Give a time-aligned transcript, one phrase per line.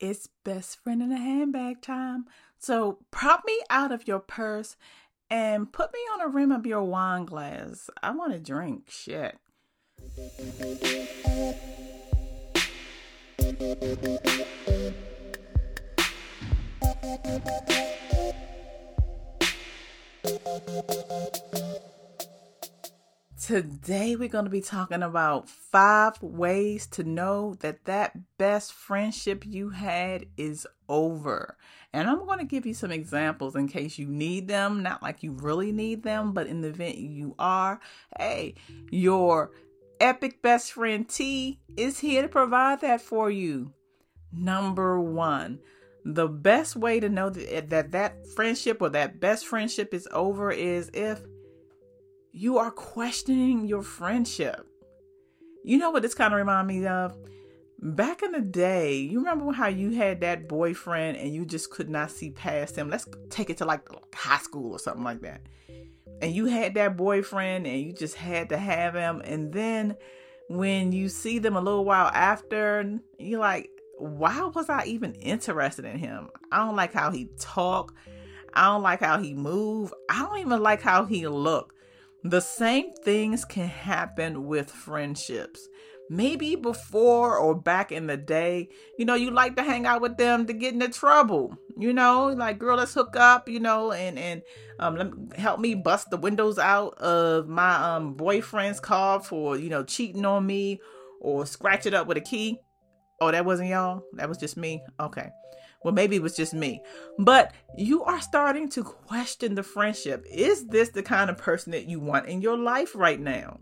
[0.00, 2.26] It's best friend in a handbag time.
[2.58, 4.76] So prop me out of your purse
[5.30, 7.90] and put me on the rim of your wine glass.
[8.02, 8.90] I want to drink.
[8.90, 9.38] Shit.
[23.46, 29.44] Today, we're going to be talking about five ways to know that that best friendship
[29.44, 31.58] you had is over.
[31.92, 35.22] And I'm going to give you some examples in case you need them, not like
[35.22, 37.80] you really need them, but in the event you are,
[38.18, 38.54] hey,
[38.90, 39.50] your
[40.00, 43.74] epic best friend T is here to provide that for you.
[44.32, 45.58] Number one,
[46.02, 50.50] the best way to know that that, that friendship or that best friendship is over
[50.50, 51.20] is if
[52.36, 54.66] you are questioning your friendship.
[55.62, 57.16] You know what this kind of remind me of?
[57.78, 61.88] Back in the day, you remember how you had that boyfriend and you just could
[61.88, 62.90] not see past him?
[62.90, 65.42] Let's take it to like high school or something like that.
[66.20, 69.22] And you had that boyfriend and you just had to have him.
[69.24, 69.96] And then
[70.48, 75.84] when you see them a little while after, you're like, why was I even interested
[75.84, 76.30] in him?
[76.50, 77.94] I don't like how he talk.
[78.54, 79.94] I don't like how he move.
[80.08, 81.73] I don't even like how he look.
[82.24, 85.68] The same things can happen with friendships.
[86.08, 90.16] Maybe before or back in the day, you know, you like to hang out with
[90.16, 91.56] them to get into trouble.
[91.78, 93.48] You know, like girl, let's hook up.
[93.48, 94.42] You know, and and
[94.78, 99.58] um, let me, help me bust the windows out of my um boyfriend's car for
[99.58, 100.80] you know cheating on me
[101.20, 102.58] or scratch it up with a key.
[103.20, 104.02] Oh, that wasn't y'all.
[104.14, 104.82] That was just me.
[104.98, 105.28] Okay.
[105.84, 106.82] Well, maybe it was just me.
[107.18, 110.26] But you are starting to question the friendship.
[110.30, 113.58] Is this the kind of person that you want in your life right now?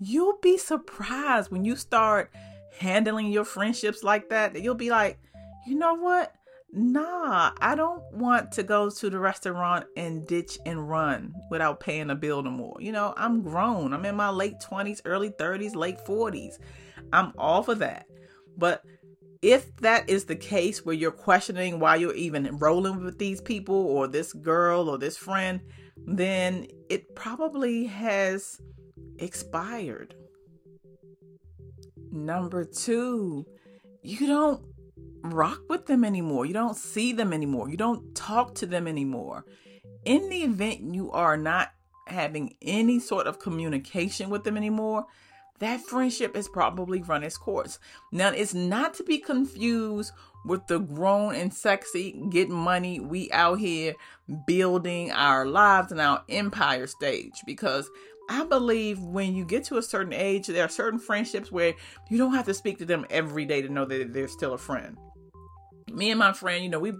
[0.00, 2.32] You'll be surprised when you start
[2.78, 4.60] handling your friendships like that.
[4.60, 5.18] You'll be like,
[5.66, 6.32] you know what?
[6.74, 12.08] Nah, I don't want to go to the restaurant and ditch and run without paying
[12.08, 12.78] a bill no more.
[12.80, 13.92] You know, I'm grown.
[13.92, 16.54] I'm in my late 20s, early 30s, late 40s.
[17.12, 18.06] I'm all for that.
[18.56, 18.82] But
[19.42, 23.74] if that is the case where you're questioning why you're even rolling with these people
[23.74, 25.60] or this girl or this friend,
[26.06, 28.60] then it probably has
[29.18, 30.14] expired.
[32.12, 33.44] Number two,
[34.02, 34.62] you don't
[35.24, 36.46] rock with them anymore.
[36.46, 37.68] You don't see them anymore.
[37.68, 39.44] You don't talk to them anymore.
[40.04, 41.72] In the event you are not
[42.06, 45.06] having any sort of communication with them anymore,
[45.62, 47.78] that friendship has probably run its course.
[48.10, 50.12] Now, it's not to be confused
[50.44, 53.94] with the grown and sexy, get money, we out here
[54.46, 57.88] building our lives and our empire stage because
[58.28, 61.74] I believe when you get to a certain age, there are certain friendships where
[62.10, 64.58] you don't have to speak to them every day to know that they're still a
[64.58, 64.96] friend.
[65.92, 66.92] Me and my friend, you know, we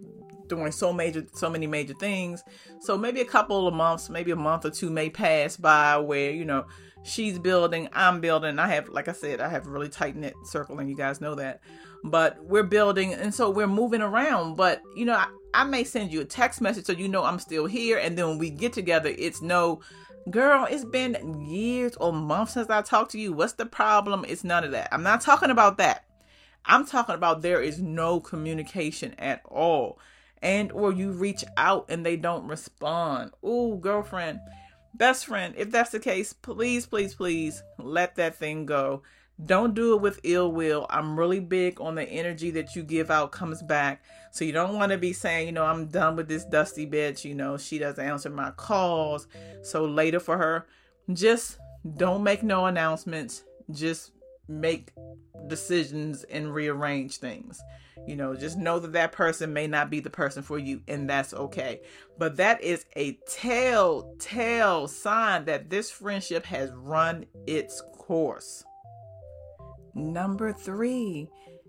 [0.52, 2.44] doing so major so many major things.
[2.80, 6.30] So maybe a couple of months, maybe a month or two may pass by where,
[6.30, 6.66] you know,
[7.02, 8.58] she's building, I'm building.
[8.58, 11.20] I have, like I said, I have a really tight knit circle, and you guys
[11.20, 11.60] know that.
[12.04, 14.56] But we're building, and so we're moving around.
[14.56, 17.38] But you know, I, I may send you a text message so you know I'm
[17.38, 19.80] still here, and then when we get together, it's no,
[20.30, 23.32] girl, it's been years or months since I talked to you.
[23.32, 24.24] What's the problem?
[24.28, 24.88] It's none of that.
[24.92, 26.04] I'm not talking about that.
[26.64, 29.98] I'm talking about there is no communication at all.
[30.42, 33.30] And or you reach out and they don't respond.
[33.44, 34.40] Ooh, girlfriend,
[34.94, 39.02] Best friend, if that's the case, please, please, please let that thing go.
[39.44, 40.86] Don't do it with ill will.
[40.90, 44.04] I'm really big on the energy that you give out comes back.
[44.32, 47.24] So you don't want to be saying, you know, I'm done with this dusty bitch.
[47.24, 49.26] You know, she doesn't answer my calls.
[49.62, 50.66] So later for her,
[51.12, 51.58] just
[51.96, 53.44] don't make no announcements.
[53.70, 54.12] Just
[54.48, 54.90] make
[55.48, 57.60] decisions and rearrange things.
[58.06, 61.08] You know, just know that that person may not be the person for you, and
[61.08, 61.80] that's okay.
[62.18, 68.64] But that is a telltale sign that this friendship has run its course.
[69.94, 71.28] Number three,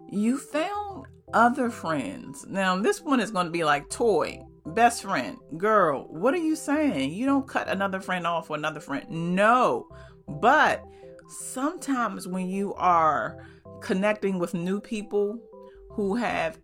[0.09, 2.45] you found other friends.
[2.47, 6.07] Now, this one is going to be like toy, best friend, girl.
[6.09, 7.11] What are you saying?
[7.13, 9.35] You don't cut another friend off for another friend.
[9.35, 9.87] No,
[10.27, 10.83] but
[11.33, 13.45] sometimes when you are
[13.81, 15.39] connecting with new people
[15.89, 16.59] who have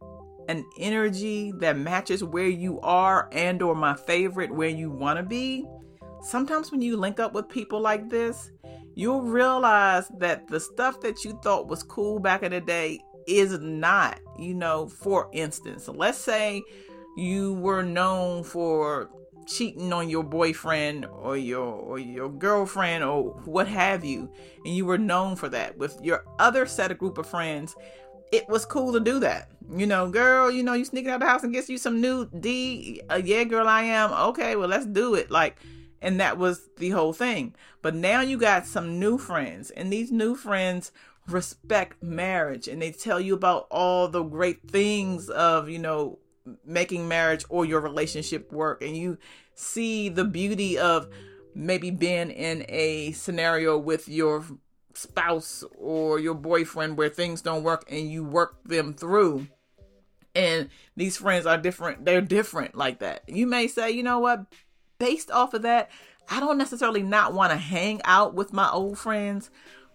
[0.48, 5.24] an energy that matches where you are and or my favorite where you want to
[5.24, 5.66] be
[6.22, 8.52] sometimes when you link up with people like this
[8.96, 13.60] you'll realize that the stuff that you thought was cool back in the day is
[13.60, 16.62] not you know for instance let's say
[17.16, 19.10] you were known for
[19.50, 24.30] cheating on your boyfriend or your or your girlfriend or what have you
[24.64, 27.76] and you were known for that with your other set of group of friends
[28.32, 29.50] it was cool to do that.
[29.72, 32.30] You know, girl, you know, you sneaking out the house and gets you some new
[32.40, 33.02] D.
[33.10, 34.12] Uh, yeah, girl, I am.
[34.12, 35.30] Okay, well, let's do it.
[35.32, 35.58] Like,
[36.02, 37.56] and that was the whole thing.
[37.82, 40.92] But now you got some new friends, and these new friends
[41.28, 46.18] respect marriage and they tell you about all the great things of, you know,
[46.66, 48.82] making marriage or your relationship work.
[48.82, 49.18] And you
[49.54, 51.08] see the beauty of
[51.54, 54.46] maybe being in a scenario with your
[54.94, 59.48] spouse or your boyfriend where things don't work and you work them through
[60.36, 64.46] and these friends are different they're different like that you may say you know what
[65.00, 65.90] based off of that
[66.30, 69.50] i don't necessarily not want to hang out with my old friends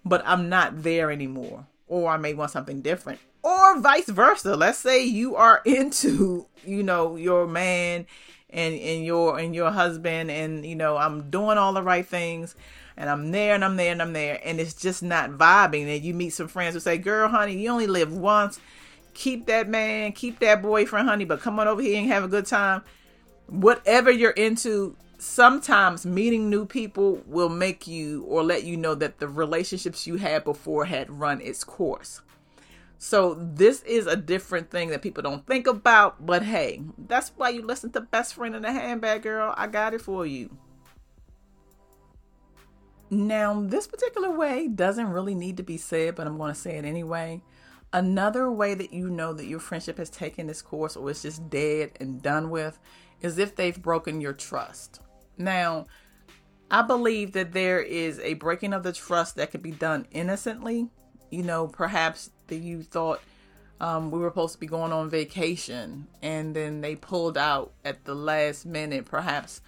[0.04, 4.78] but i'm not there anymore or i may want something different or vice versa let's
[4.78, 8.06] say you are into you know your man
[8.50, 12.56] and and your and your husband and you know i'm doing all the right things
[12.96, 15.88] and I'm there and I'm there and I'm there and it's just not vibing.
[15.88, 18.60] And you meet some friends who say, Girl, honey, you only live once
[19.14, 22.28] keep that man, keep that boyfriend, honey, but come on over here and have a
[22.28, 22.82] good time.
[23.46, 29.18] Whatever you're into, sometimes meeting new people will make you or let you know that
[29.18, 32.20] the relationships you had before had run its course.
[32.98, 37.50] So this is a different thing that people don't think about, but hey, that's why
[37.50, 39.54] you listen to Best Friend in the Handbag Girl.
[39.56, 40.56] I got it for you.
[43.10, 46.76] Now, this particular way doesn't really need to be said, but I'm going to say
[46.76, 47.42] it anyway.
[47.92, 51.48] Another way that you know that your friendship has taken this course or it's just
[51.48, 52.80] dead and done with
[53.20, 55.00] is if they've broken your trust.
[55.38, 55.86] Now,
[56.70, 60.88] I believe that there is a breaking of the trust that could be done innocently.
[61.30, 63.20] You know, perhaps that you thought
[63.80, 68.04] um, we were supposed to be going on vacation and then they pulled out at
[68.04, 69.04] the last minute.
[69.04, 69.60] Perhaps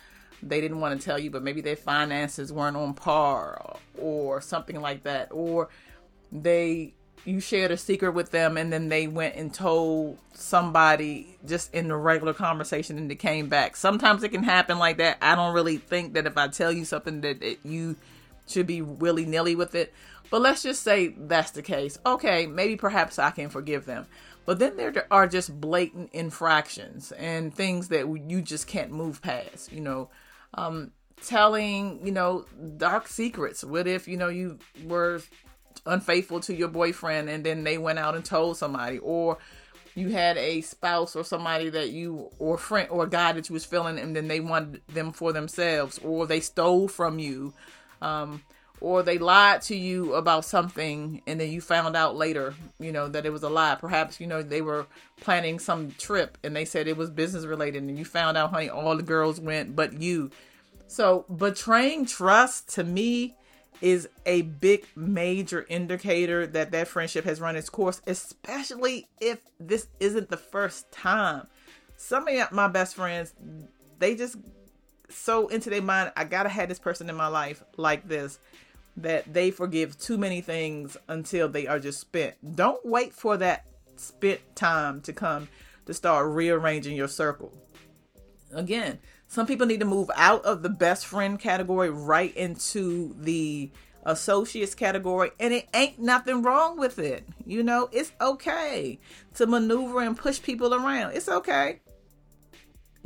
[0.43, 4.81] they didn't want to tell you, but maybe their finances weren't on par or something
[4.81, 5.29] like that.
[5.33, 5.69] Or
[6.31, 6.95] they
[7.27, 11.89] you shared a secret with them and then they went and told somebody just in
[11.89, 13.75] the regular conversation and it came back.
[13.75, 15.19] Sometimes it can happen like that.
[15.21, 17.97] I don't really think that if I tell you something that, that you
[18.47, 19.93] should be willy nilly with it.
[20.31, 21.99] But let's just say that's the case.
[22.05, 24.07] Okay, maybe perhaps I can forgive them.
[24.45, 29.73] But then there are just blatant infractions and things that you just can't move past.
[29.73, 30.11] You know,
[30.55, 32.47] um, telling, you know,
[32.77, 33.65] dark secrets.
[33.65, 35.21] What if, you know, you were
[35.85, 39.39] unfaithful to your boyfriend and then they went out and told somebody or
[39.95, 43.53] you had a spouse or somebody that you or friend or a guy that you
[43.53, 47.55] was feeling and then they wanted them for themselves or they stole from you
[48.03, 48.43] um,
[48.81, 53.09] or they lied to you about something and then you found out later you know
[53.09, 54.87] that it was a lie perhaps you know they were
[55.21, 58.69] planning some trip and they said it was business related and you found out honey
[58.69, 60.31] all the girls went but you
[60.89, 63.35] so betraying trust to me
[63.81, 69.89] is a big major indicator that that friendship has run its course, especially if this
[70.01, 71.47] isn't the first time.
[71.97, 73.35] Some of my best friends,
[73.99, 74.37] they just
[75.09, 78.39] so into their mind, I gotta have this person in my life like this
[78.97, 82.35] that they forgive too many things until they are just spent.
[82.57, 83.67] Don't wait for that
[83.97, 85.49] spent time to come
[85.87, 87.53] to start rearranging your circle.
[88.53, 88.99] Again,
[89.29, 93.71] some people need to move out of the best friend category right into the
[94.05, 97.27] associates category, and it ain't nothing wrong with it.
[97.45, 98.99] You know, it's okay
[99.35, 101.13] to maneuver and push people around.
[101.15, 101.81] It's okay.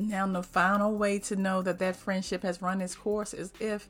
[0.09, 3.89] Now, the final way to know that that friendship has run its course is if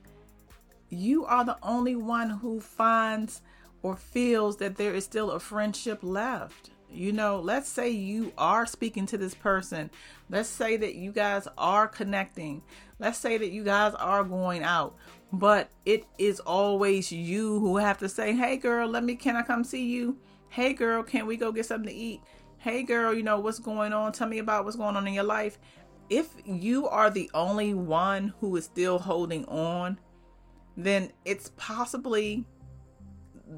[0.88, 3.43] you are the only one who finds
[3.83, 6.71] or feels that there is still a friendship left.
[6.93, 9.90] You know, let's say you are speaking to this person.
[10.29, 12.62] Let's say that you guys are connecting.
[12.99, 14.97] Let's say that you guys are going out.
[15.33, 19.43] But it is always you who have to say, "Hey girl, let me can I
[19.43, 20.19] come see you?
[20.49, 22.21] Hey girl, can we go get something to eat?
[22.59, 24.11] Hey girl, you know what's going on?
[24.11, 25.59] Tell me about what's going on in your life."
[26.11, 29.99] If you are the only one who is still holding on,
[30.76, 32.45] then it's possibly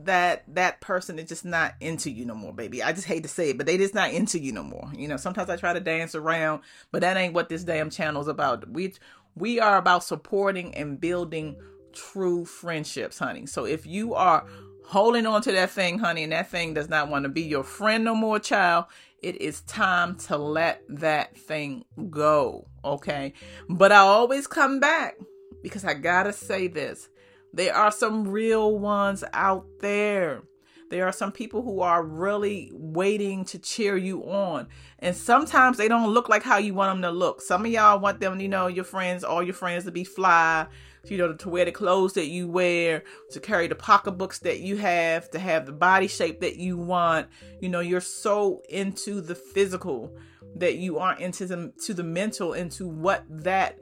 [0.04, 2.82] that that person is just not into you no more, baby.
[2.82, 4.90] I just hate to say it, but they just not into you no more.
[4.96, 8.22] You know, sometimes I try to dance around, but that ain't what this damn channel
[8.22, 8.68] is about.
[8.70, 8.94] We
[9.34, 11.56] we are about supporting and building
[11.92, 13.46] true friendships, honey.
[13.46, 14.46] So if you are
[14.84, 17.64] holding on to that thing, honey, and that thing does not want to be your
[17.64, 18.86] friend no more, child,
[19.22, 23.32] it is time to let that thing go, okay?
[23.68, 25.16] But I always come back
[25.62, 27.08] because I gotta say this
[27.54, 30.42] there are some real ones out there.
[30.90, 34.68] There are some people who are really waiting to cheer you on.
[34.98, 37.40] And sometimes they don't look like how you want them to look.
[37.40, 40.66] Some of y'all want them, you know, your friends, all your friends to be fly,
[41.04, 44.76] you know, to wear the clothes that you wear, to carry the pocketbooks that you
[44.76, 47.28] have, to have the body shape that you want.
[47.60, 50.14] You know, you're so into the physical
[50.56, 53.78] that you aren't into the to the mental, into what that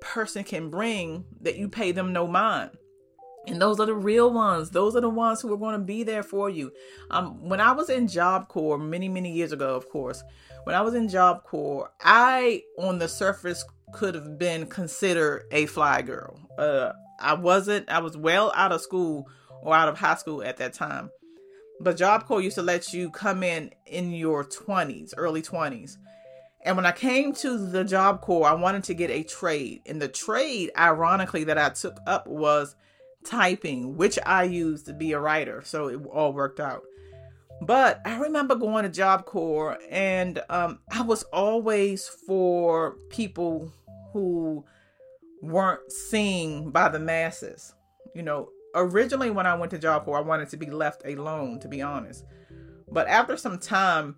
[0.00, 2.70] person can bring that you pay them no mind.
[3.46, 4.70] And those are the real ones.
[4.70, 6.70] Those are the ones who are going to be there for you.
[7.10, 10.22] Um, when I was in Job Corps many, many years ago, of course,
[10.64, 15.66] when I was in Job Corps, I, on the surface, could have been considered a
[15.66, 16.38] fly girl.
[16.58, 17.88] Uh, I wasn't.
[17.88, 19.28] I was well out of school
[19.62, 21.10] or out of high school at that time.
[21.80, 25.96] But Job Corps used to let you come in in your 20s, early 20s.
[26.64, 29.82] And when I came to the Job Corps, I wanted to get a trade.
[29.86, 32.74] And the trade, ironically, that I took up was
[33.24, 35.62] typing, which I used to be a writer.
[35.64, 36.82] So it all worked out.
[37.60, 43.72] But I remember going to Job Corps, and um, I was always for people
[44.12, 44.64] who
[45.42, 47.74] weren't seen by the masses.
[48.14, 51.58] You know, originally when I went to Job Corps, I wanted to be left alone,
[51.60, 52.24] to be honest.
[52.90, 54.16] But after some time,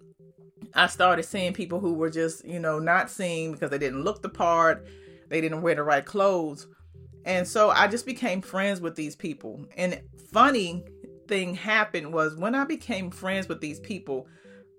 [0.75, 4.23] I started seeing people who were just, you know, not seen because they didn't look
[4.23, 4.87] the part,
[5.29, 6.69] they didn't wear the right clothes.
[7.25, 9.67] And so I just became friends with these people.
[9.77, 10.01] And
[10.33, 10.85] funny
[11.31, 14.27] thing happened was when I became friends with these people,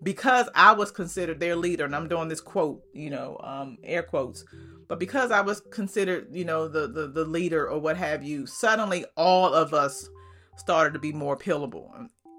[0.03, 4.03] because I was considered their leader, and I'm doing this quote, you know, um, air
[4.03, 4.43] quotes,
[4.88, 8.46] but because I was considered, you know, the, the the leader or what have you,
[8.46, 10.10] suddenly all of us
[10.58, 11.88] started to be more appealable.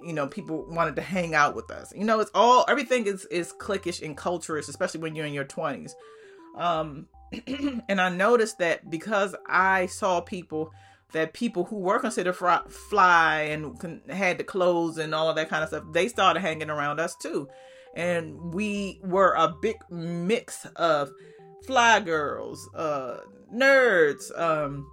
[0.05, 1.93] You know, people wanted to hang out with us.
[1.97, 5.47] You know, it's all everything is is cliquish and culturist, especially when you're in your
[5.47, 5.93] 20s.
[6.57, 7.07] Um,
[7.89, 10.73] and I noticed that because I saw people
[11.13, 15.63] that people who were considered fly and had the clothes and all of that kind
[15.63, 17.49] of stuff, they started hanging around us too.
[17.95, 21.11] And we were a big mix of
[21.67, 23.19] fly girls, uh,
[23.55, 24.91] nerds, um,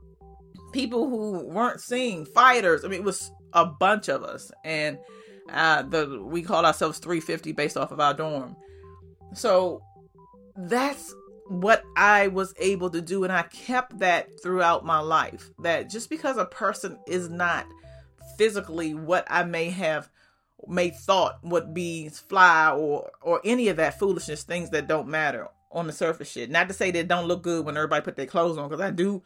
[0.73, 2.83] people who weren't seen, fighters.
[2.83, 4.51] I mean, it was a bunch of us.
[4.63, 4.97] And
[5.51, 8.55] uh, the we called ourselves 350 based off of our dorm.
[9.33, 9.81] So
[10.55, 11.13] that's
[11.49, 13.23] what I was able to do.
[13.23, 15.49] And I kept that throughout my life.
[15.59, 17.65] That just because a person is not
[18.37, 20.09] physically what I may have
[20.67, 25.47] may thought would be fly or or any of that foolishness, things that don't matter
[25.71, 26.49] on the surface shit.
[26.49, 28.91] Not to say that don't look good when everybody put their clothes on, because I
[28.91, 29.23] do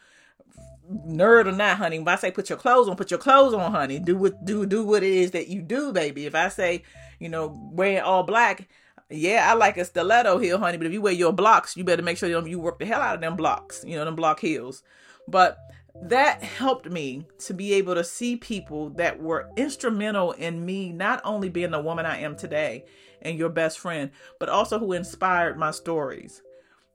[1.08, 1.98] nerd or not, honey.
[1.98, 4.00] If I say put your clothes on, put your clothes on, honey.
[4.00, 6.26] Do what do do what it is that you do, baby.
[6.26, 6.84] If I say,
[7.20, 8.68] you know, wearing all black,
[9.14, 12.02] yeah, I like a stiletto heel, honey, but if you wear your blocks, you better
[12.02, 14.84] make sure you, work the hell out of them blocks, you know, them block heels.
[15.28, 15.58] But
[16.02, 21.22] that helped me to be able to see people that were instrumental in me not
[21.24, 22.86] only being the woman I am today
[23.22, 26.42] and your best friend, but also who inspired my stories.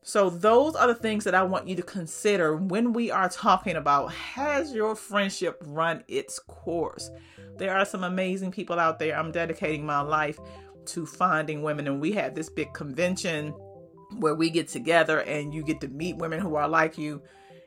[0.03, 3.77] So, those are the things that I want you to consider when we are talking
[3.77, 7.11] about has your friendship run its course?
[7.59, 9.19] There are some amazing people out there.
[9.19, 10.39] I'm dedicating my life
[10.89, 11.87] to finding women.
[11.87, 13.55] And we had this big convention
[14.19, 17.23] where we get together and you get to meet women who are like you.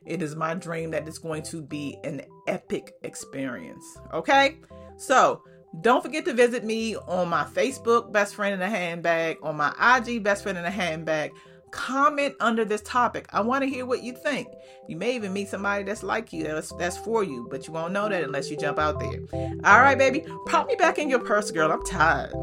[0.05, 3.85] It is my dream that it's going to be an epic experience.
[4.13, 4.57] Okay?
[4.97, 5.43] So,
[5.79, 9.73] don't forget to visit me on my Facebook, Best Friend in a Handbag, on my
[9.79, 11.31] IG, Best Friend in a Handbag.
[11.71, 13.27] Comment under this topic.
[13.31, 14.49] I want to hear what you think.
[14.89, 17.93] You may even meet somebody that's like you, that's, that's for you, but you won't
[17.93, 19.21] know that unless you jump out there.
[19.63, 20.25] All right, baby.
[20.47, 21.71] Pop me back in your purse, girl.
[21.71, 22.33] I'm tired.